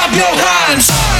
clap 0.00 0.16
your 0.16 0.34
hands. 0.34 1.19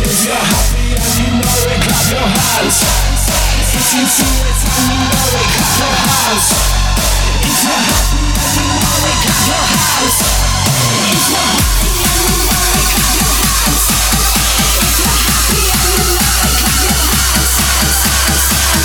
If 0.00 0.24
you're 0.24 0.34
happy 0.34 0.94
and 0.94 1.12
you 1.18 1.28
know 1.38 1.72
it, 1.72 1.80
clap 1.82 2.06
your 2.10 2.28
hands. 2.28 2.78
If 3.74 3.86
you 3.94 4.04
feel 4.06 4.46
it 4.48 4.60
and 4.68 4.86
you 4.88 4.98
know 5.08 5.38
it, 5.38 5.48
clap 5.52 5.74
your 5.78 5.92
hands. 5.98 6.46
If 7.42 7.56
you're 7.64 7.82
happy 7.88 8.22
and 8.28 8.54
you 8.54 8.66
know 8.78 9.08
it, 9.08 9.18
clap 9.22 9.42
your 9.48 9.64
hands. 9.68 10.16
If 11.08 11.24
you're 11.28 11.48
happy 11.48 11.92
and 11.98 12.18
you 12.18 12.38
know 12.38 12.62
it, 12.78 12.88
clap 12.88 13.18
your 13.18 13.42
hands. 13.58 13.84
If 14.78 14.94
you're 14.98 15.18
happy 15.18 15.62
and 15.68 15.88
you 15.88 16.06
know 16.08 16.38
it, 16.38 16.56
clap 16.58 16.78
your 16.78 16.98
hands. 16.98 18.82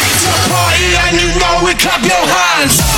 If 0.00 0.18
you're 0.20 0.42
party 0.50 0.88
and 1.00 1.14
you 1.16 1.28
know 1.40 1.68
it, 1.68 1.78
clap 1.78 2.02
your 2.04 2.24
hands. 2.28 2.89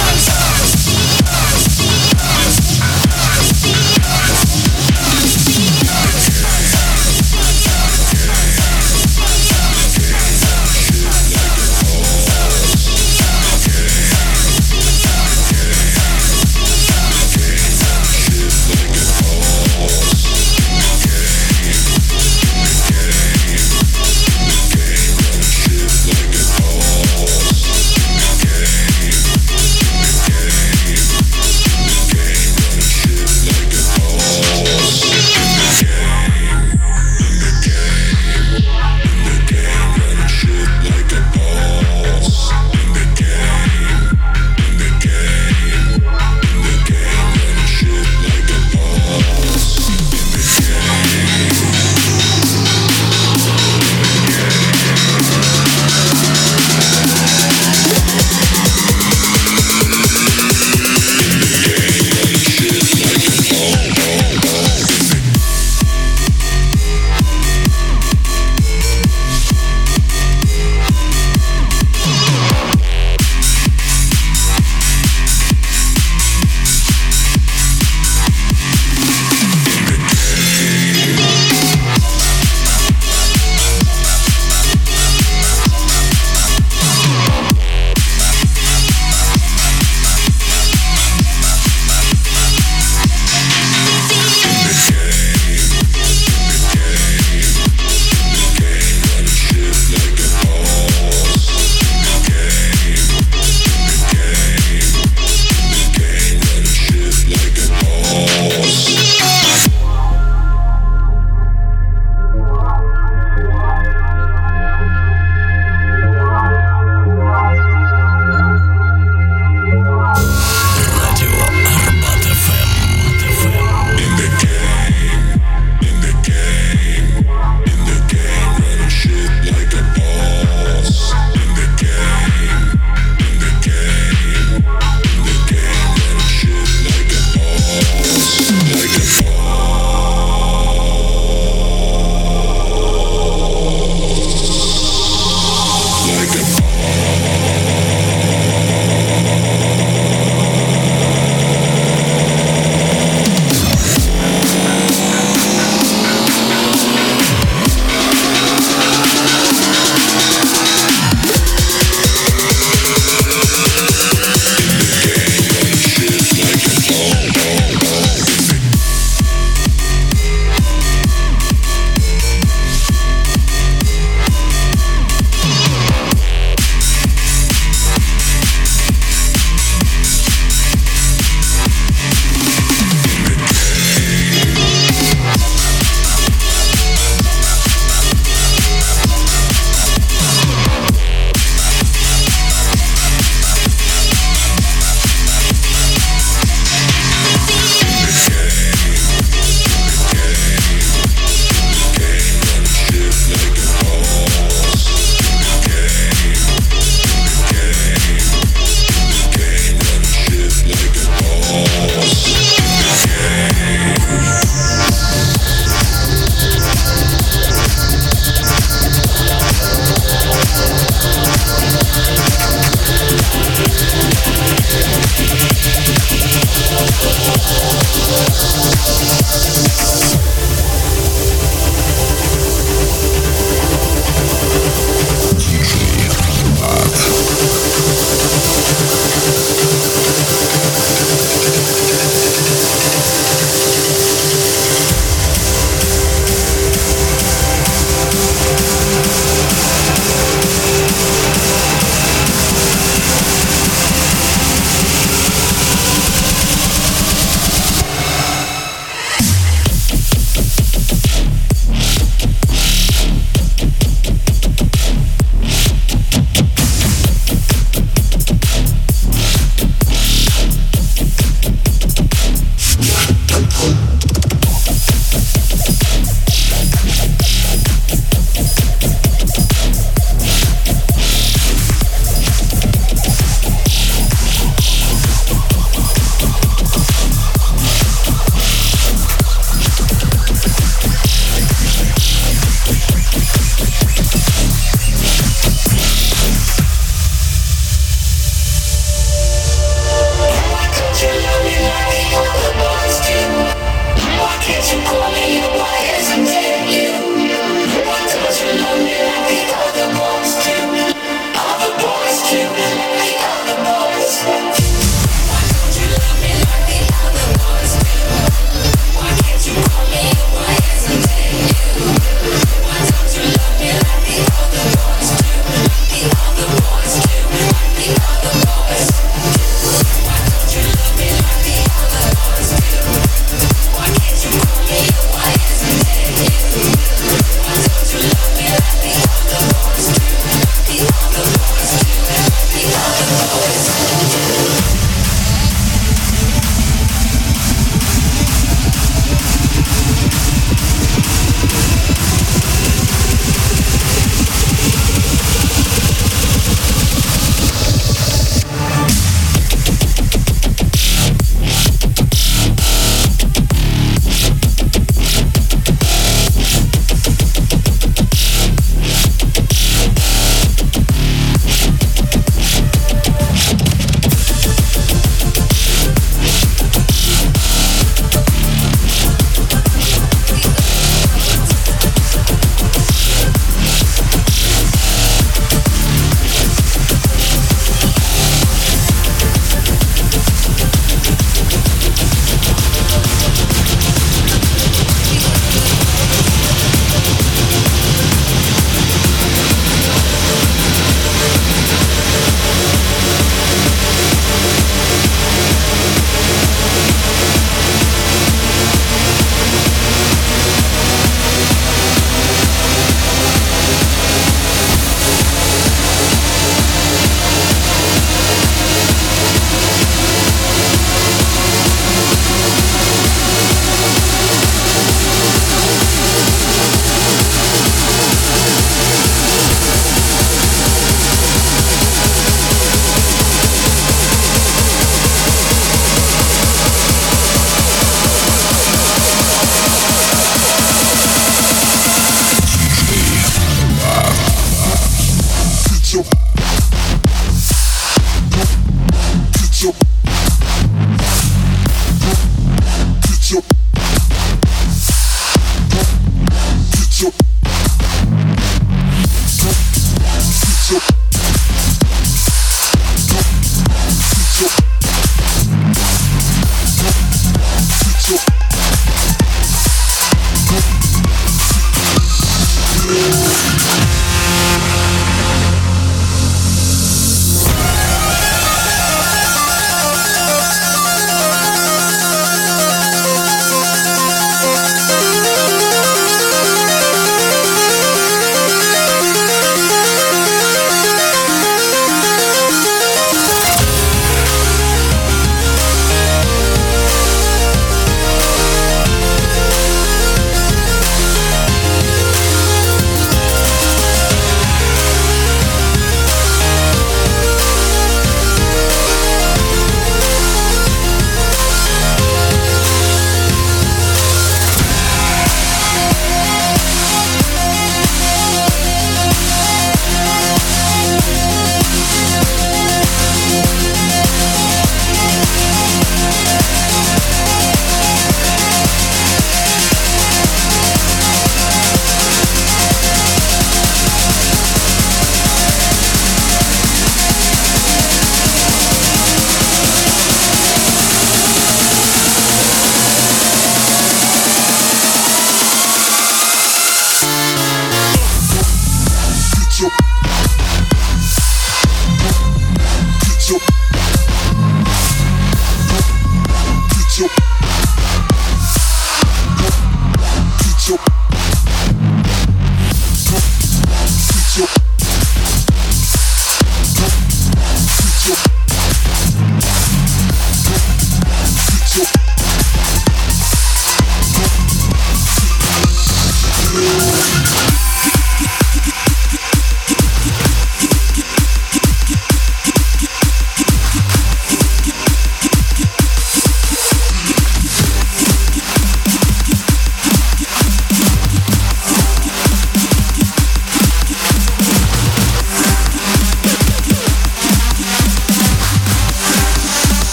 you 460.72 461.01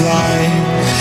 darkest 0.00 0.91